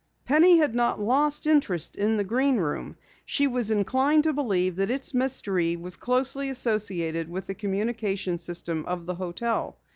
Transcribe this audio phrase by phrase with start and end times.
[0.25, 2.95] Penny had not lost interest in the Green Room.
[3.23, 8.83] She was inclined to believe that its mystery was closely associated with the communication system
[8.87, 9.77] of the hotel.